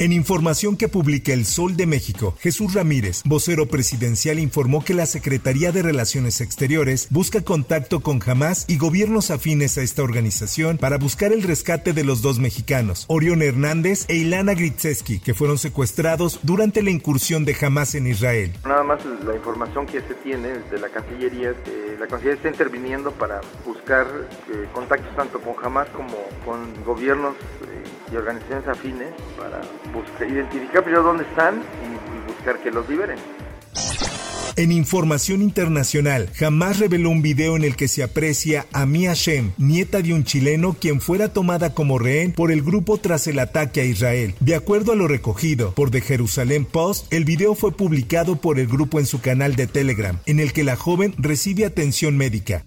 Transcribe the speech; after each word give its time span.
En 0.00 0.12
información 0.12 0.76
que 0.76 0.88
publica 0.88 1.32
El 1.32 1.44
Sol 1.44 1.76
de 1.76 1.86
México, 1.86 2.34
Jesús 2.40 2.74
Ramírez, 2.74 3.22
vocero 3.24 3.66
presidencial, 3.66 4.40
informó 4.40 4.84
que 4.84 4.92
la 4.92 5.06
Secretaría 5.06 5.70
de 5.70 5.82
Relaciones 5.82 6.40
Exteriores 6.40 7.06
busca 7.10 7.42
contacto 7.42 8.00
con 8.00 8.20
Hamas 8.26 8.64
y 8.66 8.76
gobiernos 8.76 9.30
afines 9.30 9.78
a 9.78 9.82
esta 9.82 10.02
organización 10.02 10.78
para 10.78 10.98
buscar 10.98 11.32
el 11.32 11.44
rescate 11.44 11.92
de 11.92 12.02
los 12.02 12.22
dos 12.22 12.40
mexicanos, 12.40 13.04
Orión 13.06 13.40
Hernández 13.40 14.04
e 14.08 14.16
Ilana 14.16 14.54
Gritzeski, 14.54 15.20
que 15.20 15.32
fueron 15.32 15.58
secuestrados 15.58 16.40
durante 16.42 16.82
la 16.82 16.90
incursión 16.90 17.44
de 17.44 17.56
Hamas 17.60 17.94
en 17.94 18.08
Israel. 18.08 18.52
Nada 18.66 18.82
más 18.82 18.98
la 19.24 19.36
información 19.36 19.86
que 19.86 20.00
se 20.00 20.14
tiene 20.24 20.58
de 20.72 20.78
la 20.80 20.88
Cancillería, 20.88 21.50
eh, 21.50 21.96
la 22.00 22.08
Cancillería 22.08 22.34
está 22.34 22.48
interviniendo 22.48 23.12
para 23.12 23.40
buscar 23.64 24.08
eh, 24.50 24.66
contactos 24.72 25.14
tanto 25.14 25.40
con 25.40 25.54
Hamas 25.64 25.88
como 25.90 26.16
con 26.44 26.84
gobiernos 26.84 27.36
eh, 27.62 27.73
y 28.12 28.16
organizaciones 28.16 28.68
afines 28.68 29.08
para 29.36 29.60
buscar, 29.92 30.28
identificar 30.28 30.82
primero 30.82 31.02
dónde 31.02 31.24
están 31.24 31.56
y, 31.56 31.94
y 31.94 32.32
buscar 32.32 32.58
que 32.62 32.70
los 32.70 32.88
liberen. 32.88 33.18
En 34.56 34.70
información 34.70 35.42
internacional, 35.42 36.30
jamás 36.36 36.78
reveló 36.78 37.10
un 37.10 37.22
video 37.22 37.56
en 37.56 37.64
el 37.64 37.74
que 37.74 37.88
se 37.88 38.04
aprecia 38.04 38.66
a 38.72 38.86
Mia 38.86 39.12
Shem, 39.14 39.50
nieta 39.58 40.00
de 40.00 40.14
un 40.14 40.22
chileno, 40.22 40.76
quien 40.78 41.00
fuera 41.00 41.32
tomada 41.32 41.74
como 41.74 41.98
rehén 41.98 42.30
por 42.30 42.52
el 42.52 42.62
grupo 42.62 42.98
tras 42.98 43.26
el 43.26 43.40
ataque 43.40 43.80
a 43.80 43.84
Israel. 43.84 44.36
De 44.38 44.54
acuerdo 44.54 44.92
a 44.92 44.94
lo 44.94 45.08
recogido 45.08 45.72
por 45.72 45.90
The 45.90 46.02
Jerusalem 46.02 46.66
Post, 46.66 47.12
el 47.12 47.24
video 47.24 47.56
fue 47.56 47.72
publicado 47.72 48.36
por 48.36 48.60
el 48.60 48.68
grupo 48.68 49.00
en 49.00 49.06
su 49.06 49.20
canal 49.20 49.56
de 49.56 49.66
Telegram, 49.66 50.20
en 50.24 50.38
el 50.38 50.52
que 50.52 50.62
la 50.62 50.76
joven 50.76 51.14
recibe 51.18 51.64
atención 51.64 52.16
médica. 52.16 52.62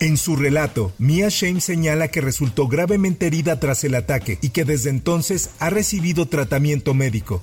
En 0.00 0.16
su 0.16 0.36
relato, 0.36 0.92
Mia 0.98 1.28
Shame 1.28 1.60
señala 1.60 2.08
que 2.08 2.20
resultó 2.20 2.68
gravemente 2.68 3.26
herida 3.26 3.60
tras 3.60 3.84
el 3.84 3.94
ataque 3.94 4.38
y 4.42 4.50
que 4.50 4.64
desde 4.64 4.90
entonces 4.90 5.50
ha 5.58 5.70
recibido 5.70 6.26
tratamiento 6.26 6.94
médico. 6.94 7.40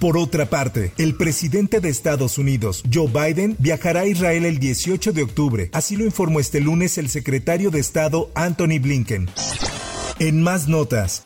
Por 0.00 0.16
otra 0.16 0.48
parte, 0.48 0.92
el 0.96 1.16
presidente 1.16 1.80
de 1.80 1.88
Estados 1.88 2.38
Unidos, 2.38 2.84
Joe 2.92 3.08
Biden, 3.08 3.56
viajará 3.58 4.00
a 4.00 4.06
Israel 4.06 4.44
el 4.44 4.58
18 4.58 5.12
de 5.12 5.24
octubre, 5.24 5.70
así 5.72 5.96
lo 5.96 6.04
informó 6.04 6.38
este 6.38 6.60
lunes 6.60 6.98
el 6.98 7.08
secretario 7.08 7.70
de 7.70 7.80
Estado 7.80 8.30
Anthony 8.34 8.78
Blinken. 8.80 9.28
En 10.20 10.42
más 10.42 10.68
notas, 10.68 11.24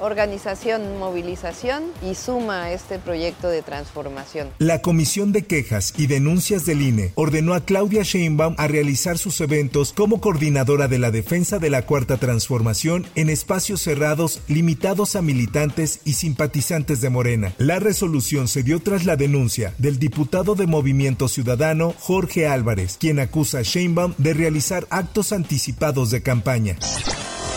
organización, 0.00 0.98
movilización 0.98 1.84
y 2.02 2.14
suma 2.14 2.64
a 2.64 2.72
este 2.72 2.98
proyecto 2.98 3.48
de 3.48 3.62
transformación. 3.62 4.48
La 4.58 4.82
Comisión 4.82 5.32
de 5.32 5.42
Quejas 5.42 5.94
y 5.96 6.06
Denuncias 6.06 6.66
del 6.66 6.82
INE 6.82 7.12
ordenó 7.14 7.54
a 7.54 7.64
Claudia 7.64 8.02
Sheinbaum 8.02 8.54
a 8.58 8.66
realizar 8.66 9.16
sus 9.16 9.40
eventos 9.40 9.92
como 9.92 10.20
coordinadora 10.20 10.88
de 10.88 10.98
la 10.98 11.10
defensa 11.10 11.58
de 11.58 11.70
la 11.70 11.82
Cuarta 11.82 12.16
Transformación 12.16 13.06
en 13.14 13.30
espacios 13.30 13.80
cerrados 13.80 14.40
limitados 14.48 15.14
a 15.14 15.22
militantes 15.22 16.00
y 16.04 16.14
simpatizantes 16.14 17.00
de 17.00 17.10
Morena. 17.10 17.52
La 17.58 17.78
resolución 17.78 18.48
se 18.48 18.62
dio 18.62 18.80
tras 18.80 19.04
la 19.04 19.16
denuncia 19.16 19.72
del 19.78 19.98
diputado 19.98 20.56
de 20.56 20.66
Movimiento 20.66 21.28
Ciudadano 21.28 21.94
Jorge 22.00 22.48
Álvarez, 22.48 22.96
quien 22.98 23.20
acusa 23.20 23.58
a 23.58 23.62
Sheinbaum 23.62 24.14
de 24.18 24.34
realizar 24.34 24.86
actos 24.90 25.32
anticipados 25.32 26.10
de 26.10 26.22
campaña. 26.22 26.76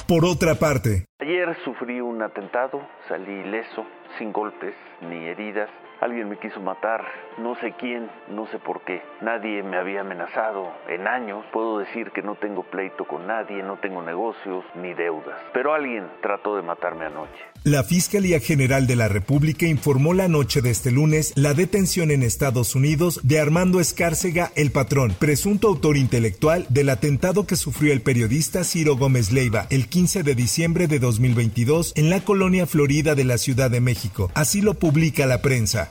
Por 0.07 0.25
otra 0.25 0.55
parte, 0.55 1.05
Ayer 1.31 1.55
sufrí 1.63 2.01
un 2.01 2.21
atentado, 2.21 2.81
salí 3.07 3.31
ileso, 3.31 3.85
sin 4.17 4.33
golpes 4.33 4.75
ni 4.99 5.27
heridas. 5.27 5.69
Alguien 6.01 6.29
me 6.29 6.39
quiso 6.39 6.59
matar, 6.59 7.05
no 7.37 7.53
sé 7.61 7.75
quién, 7.79 8.09
no 8.27 8.47
sé 8.47 8.57
por 8.57 8.81
qué. 8.81 9.03
Nadie 9.21 9.61
me 9.61 9.77
había 9.77 10.01
amenazado 10.01 10.73
en 10.89 11.07
años. 11.07 11.45
Puedo 11.53 11.77
decir 11.77 12.09
que 12.09 12.23
no 12.23 12.33
tengo 12.33 12.63
pleito 12.63 13.05
con 13.05 13.27
nadie, 13.27 13.61
no 13.61 13.77
tengo 13.77 14.01
negocios 14.01 14.65
ni 14.73 14.95
deudas. 14.95 15.37
Pero 15.53 15.75
alguien 15.75 16.07
trató 16.23 16.55
de 16.55 16.63
matarme 16.63 17.05
anoche. 17.05 17.51
La 17.63 17.83
Fiscalía 17.83 18.39
General 18.39 18.87
de 18.87 18.95
la 18.95 19.09
República 19.09 19.67
informó 19.67 20.15
la 20.15 20.27
noche 20.27 20.63
de 20.63 20.71
este 20.71 20.89
lunes 20.89 21.33
la 21.35 21.53
detención 21.53 22.09
en 22.09 22.23
Estados 22.23 22.73
Unidos 22.73 23.19
de 23.21 23.39
Armando 23.39 23.79
Escárcega, 23.79 24.51
el 24.55 24.71
patrón, 24.71 25.13
presunto 25.19 25.67
autor 25.67 25.97
intelectual 25.97 26.65
del 26.69 26.89
atentado 26.89 27.45
que 27.45 27.55
sufrió 27.55 27.93
el 27.93 28.01
periodista 28.01 28.63
Ciro 28.63 28.95
Gómez 28.95 29.31
Leiva 29.31 29.67
el 29.69 29.87
15 29.87 30.23
de 30.23 30.33
diciembre 30.33 30.87
de 30.87 30.97
2022 30.97 31.93
en 31.95 32.09
la 32.09 32.21
colonia 32.21 32.65
Florida 32.65 33.13
de 33.13 33.25
la 33.25 33.37
Ciudad 33.37 33.69
de 33.69 33.81
México. 33.81 34.31
Así 34.33 34.63
lo 34.63 34.73
publica 34.73 35.27
la 35.27 35.43
prensa. 35.43 35.90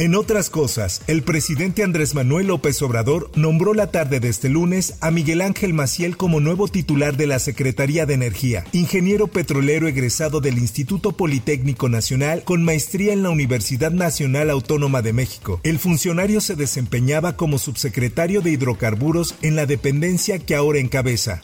En 0.00 0.14
otras 0.14 0.48
cosas, 0.48 1.02
el 1.08 1.24
presidente 1.24 1.82
Andrés 1.82 2.14
Manuel 2.14 2.46
López 2.46 2.80
Obrador 2.82 3.32
nombró 3.34 3.74
la 3.74 3.90
tarde 3.90 4.20
de 4.20 4.28
este 4.28 4.48
lunes 4.48 4.94
a 5.00 5.10
Miguel 5.10 5.40
Ángel 5.40 5.74
Maciel 5.74 6.16
como 6.16 6.38
nuevo 6.38 6.68
titular 6.68 7.16
de 7.16 7.26
la 7.26 7.40
Secretaría 7.40 8.06
de 8.06 8.14
Energía, 8.14 8.64
ingeniero 8.70 9.26
petrolero 9.26 9.88
egresado 9.88 10.40
del 10.40 10.58
Instituto 10.58 11.16
Politécnico 11.16 11.88
Nacional 11.88 12.44
con 12.44 12.64
maestría 12.64 13.12
en 13.12 13.24
la 13.24 13.30
Universidad 13.30 13.90
Nacional 13.90 14.50
Autónoma 14.50 15.02
de 15.02 15.12
México. 15.12 15.60
El 15.64 15.80
funcionario 15.80 16.40
se 16.40 16.54
desempeñaba 16.54 17.36
como 17.36 17.58
subsecretario 17.58 18.40
de 18.40 18.52
hidrocarburos 18.52 19.34
en 19.42 19.56
la 19.56 19.66
dependencia 19.66 20.38
que 20.38 20.54
ahora 20.54 20.78
encabeza. 20.78 21.40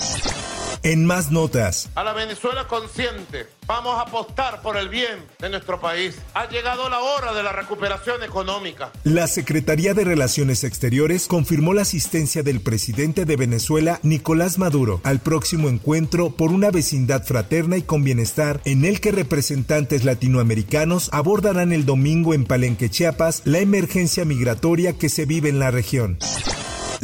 En 0.84 1.06
más 1.06 1.30
notas. 1.30 1.88
A 1.94 2.04
la 2.04 2.12
Venezuela 2.12 2.68
consciente, 2.68 3.46
vamos 3.66 3.96
a 3.96 4.02
apostar 4.02 4.60
por 4.60 4.76
el 4.76 4.90
bien 4.90 5.24
de 5.38 5.48
nuestro 5.48 5.80
país. 5.80 6.14
Ha 6.34 6.46
llegado 6.50 6.90
la 6.90 7.00
hora 7.00 7.32
de 7.32 7.42
la 7.42 7.52
recuperación 7.52 8.22
económica. 8.22 8.92
La 9.02 9.26
Secretaría 9.26 9.94
de 9.94 10.04
Relaciones 10.04 10.62
Exteriores 10.62 11.26
confirmó 11.26 11.72
la 11.72 11.80
asistencia 11.80 12.42
del 12.42 12.60
presidente 12.60 13.24
de 13.24 13.34
Venezuela, 13.36 13.98
Nicolás 14.02 14.58
Maduro, 14.58 15.00
al 15.04 15.20
próximo 15.20 15.70
encuentro 15.70 16.36
por 16.36 16.52
una 16.52 16.70
vecindad 16.70 17.24
fraterna 17.24 17.78
y 17.78 17.82
con 17.82 18.04
bienestar 18.04 18.60
en 18.66 18.84
el 18.84 19.00
que 19.00 19.10
representantes 19.10 20.04
latinoamericanos 20.04 21.08
abordarán 21.14 21.72
el 21.72 21.86
domingo 21.86 22.34
en 22.34 22.44
Palenque, 22.44 22.90
Chiapas, 22.90 23.40
la 23.46 23.60
emergencia 23.60 24.26
migratoria 24.26 24.98
que 24.98 25.08
se 25.08 25.24
vive 25.24 25.48
en 25.48 25.60
la 25.60 25.70
región. 25.70 26.18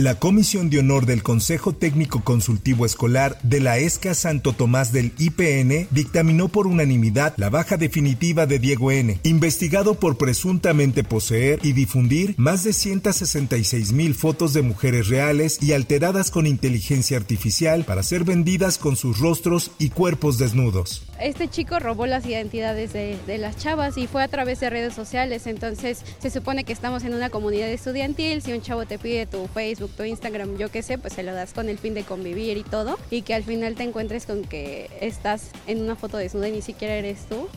La 0.03 0.15
Comisión 0.15 0.71
de 0.71 0.79
Honor 0.79 1.05
del 1.05 1.23
Consejo 1.23 1.75
Técnico 1.75 2.25
Consultivo 2.25 2.87
Escolar 2.87 3.37
de 3.43 3.61
la 3.61 3.77
ESCA 3.77 4.15
Santo 4.15 4.55
Tomás 4.55 4.93
del 4.93 5.13
IPN 5.19 5.89
dictaminó 5.91 6.49
por 6.49 6.67
unanimidad 6.67 7.35
la 7.37 7.51
baja 7.51 7.77
definitiva 7.77 8.47
de 8.47 8.59
Diego 8.59 8.93
N., 8.93 9.19
investigado 9.25 9.97
por 9.97 10.17
presuntamente 10.17 11.05
poseer 11.05 11.61
y 11.63 11.75
difundir 11.75 12.35
más 12.39 12.65
de 12.65 12.73
166 12.73 13.93
mil 13.93 14.15
fotos 14.15 14.55
de 14.55 14.63
mujeres 14.63 15.09
reales 15.09 15.63
y 15.63 15.75
alteradas 15.75 16.31
con 16.31 16.47
inteligencia 16.47 17.19
artificial 17.19 17.85
para 17.85 18.03
ser 18.03 18.25
vendidas 18.25 18.79
con 18.79 18.97
sus 18.97 19.19
rostros 19.19 19.71
y 19.79 19.91
cuerpos 19.91 20.39
desnudos. 20.39 21.03
Este 21.21 21.49
chico 21.49 21.79
robó 21.79 22.07
las 22.07 22.25
identidades 22.25 22.95
de, 22.95 23.19
las 23.37 23.59
chavas 23.59 23.99
y 23.99 24.07
fue 24.07 24.23
a 24.23 24.29
través 24.29 24.61
de 24.61 24.71
redes 24.71 24.95
sociales, 24.95 25.47
entonces 25.47 26.03
se 26.19 26.31
supone 26.31 26.65
que 26.65 26.73
estamos 26.73 27.05
en 27.05 27.13
una 27.13 27.29
comunidad 27.29 27.69
estudiantil, 27.69 28.41
si 28.41 28.55
un 28.55 28.63
chavo 28.63 28.87
te 28.87 28.99
pide 28.99 29.27
tu 29.27 29.47
Facebook, 29.49 29.90
tu 29.91 30.05
Instagram, 30.05 30.57
yo 30.57 30.71
qué 30.71 30.83
sé, 30.83 30.99
pues 30.99 31.13
se 31.13 31.23
lo 31.23 31.33
das 31.33 31.53
con 31.53 31.69
el 31.69 31.79
fin 31.79 31.95
de 31.95 32.05
convivir 32.05 32.57
y 32.57 32.63
todo, 32.63 32.99
y 33.11 33.23
que 33.23 33.35
al 33.35 33.45
final 33.45 33.75
te 33.75 33.83
encuentres 33.83 34.27
con 34.27 34.45
que 34.45 34.91
estás 35.01 35.51
en 35.67 35.81
una 35.81 35.97
foto 35.97 36.17
desnuda 36.17 36.49
y 36.49 36.53
ni 36.53 36.63
siquiera 36.63 36.95
eres 36.95 37.27
tú. 37.29 37.49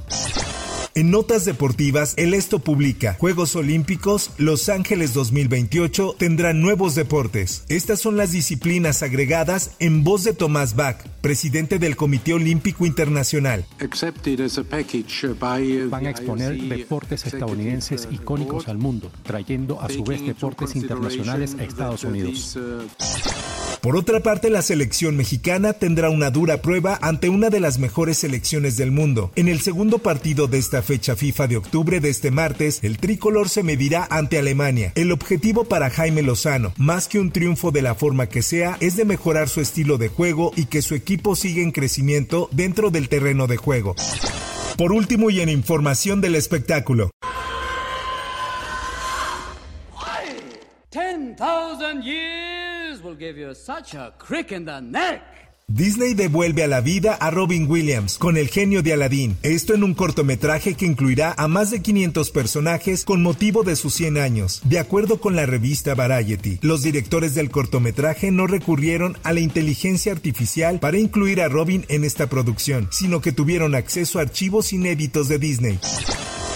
En 0.96 1.10
notas 1.10 1.44
deportivas, 1.44 2.14
el 2.18 2.36
Esto 2.36 2.60
publica 2.60 3.16
Juegos 3.16 3.56
Olímpicos 3.56 4.30
Los 4.38 4.70
Ángeles 4.70 5.16
2028 5.16 6.16
tendrán 6.20 6.62
nuevos 6.62 6.94
deportes. 6.94 7.64
Estas 7.68 8.00
son 8.00 8.16
las 8.16 8.32
disciplinas 8.32 9.02
agregadas 9.02 9.72
en 9.80 10.04
voz 10.04 10.24
de 10.24 10.34
Tomás 10.34 10.76
Bach, 10.76 10.98
presidente 11.22 11.80
del 11.80 11.96
Comité 11.96 12.36
Olímpico 12.36 12.86
Internacional. 12.86 13.66
Van 15.90 16.06
a 16.06 16.10
exponer 16.12 16.62
deportes 16.62 17.26
estadounidenses 17.26 18.08
icónicos 18.12 18.68
al 18.68 18.78
mundo, 18.78 19.12
trayendo 19.24 19.82
a 19.82 19.90
su 19.90 20.04
vez 20.04 20.24
deportes 20.24 20.76
internacionales 20.76 21.56
a 21.60 21.64
Estados 21.64 22.04
Unidos. 22.04 22.56
Por 23.84 23.98
otra 23.98 24.22
parte, 24.22 24.50
la 24.50 24.62
selección 24.62 25.18
mexicana 25.18 25.74
tendrá 25.74 26.10
una 26.10 26.32
dura 26.32 26.62
prueba 26.62 26.98
ante 27.02 27.28
una 27.28 27.50
de 27.50 27.60
las 27.60 27.80
mejores 27.80 28.20
selecciones 28.20 28.78
del 28.78 28.92
mundo. 28.92 29.34
En 29.36 29.50
el 29.50 29.60
segundo 29.60 30.00
partido 30.00 30.48
de 30.48 30.58
esta 30.58 30.82
fecha 30.82 31.18
FIFA 31.18 31.48
de 31.48 31.58
octubre 31.58 32.00
de 32.00 32.08
este 32.08 32.32
martes, 32.32 32.80
el 32.82 32.98
tricolor 32.98 33.50
se 33.50 33.62
medirá 33.62 34.08
ante 34.10 34.40
Alemania. 34.40 34.94
El 34.96 35.12
objetivo 35.12 35.66
para 35.66 35.90
Jaime 35.90 36.22
Lozano, 36.22 36.72
más 36.78 37.10
que 37.10 37.20
un 37.20 37.32
triunfo 37.32 37.72
de 37.72 37.82
la 37.82 37.94
forma 37.94 38.30
que 38.30 38.42
sea, 38.42 38.78
es 38.80 38.96
de 38.96 39.04
mejorar 39.04 39.50
su 39.50 39.60
estilo 39.60 39.98
de 39.98 40.08
juego 40.08 40.54
y 40.56 40.68
que 40.68 40.82
su 40.82 40.96
equipo 40.96 41.36
siga 41.36 41.62
en 41.62 41.74
crecimiento 41.74 42.48
dentro 42.54 42.90
del 42.90 43.10
terreno 43.10 43.48
de 43.48 43.58
juego. 43.58 43.98
Por 44.78 44.94
último 44.94 45.30
y 45.30 45.42
en 45.42 45.50
información 45.50 46.22
del 46.22 46.36
espectáculo. 46.36 47.12
10,000 50.94 52.02
years 52.02 52.43
you 53.04 53.54
such 53.54 53.96
a 53.96 54.14
crick 54.18 54.52
in 54.52 54.66
the 54.66 54.80
neck. 54.80 55.22
Disney 55.68 56.14
devuelve 56.14 56.64
a 56.64 56.68
la 56.68 56.82
vida 56.82 57.14
a 57.14 57.32
Robin 57.32 57.70
Williams 57.70 58.18
con 58.18 58.38
el 58.38 58.50
genio 58.50 58.84
de 58.84 58.94
Aladdin, 58.94 59.38
esto 59.44 59.74
en 59.74 59.84
un 59.84 59.94
cortometraje 59.94 60.76
que 60.76 60.86
incluirá 60.86 61.34
a 61.38 61.48
más 61.48 61.72
de 61.72 61.82
500 61.82 62.32
personajes 62.32 63.06
con 63.06 63.24
motivo 63.24 63.64
de 63.64 63.76
sus 63.76 63.94
100 63.96 64.18
años. 64.18 64.62
De 64.66 64.78
acuerdo 64.78 65.20
con 65.20 65.36
la 65.36 65.46
revista 65.46 65.96
Variety, 65.96 66.60
los 66.62 66.84
directores 66.84 67.34
del 67.34 67.50
cortometraje 67.50 68.30
no 68.30 68.46
recurrieron 68.46 69.18
a 69.24 69.32
la 69.32 69.40
inteligencia 69.40 70.12
artificial 70.12 70.80
para 70.80 71.00
incluir 71.00 71.42
a 71.42 71.48
Robin 71.48 71.86
en 71.88 72.04
esta 72.04 72.28
producción, 72.28 72.90
sino 72.92 73.22
que 73.22 73.32
tuvieron 73.32 73.74
acceso 73.74 74.20
a 74.20 74.24
archivos 74.24 74.74
inéditos 74.74 75.28
de 75.30 75.40
Disney. 75.40 75.80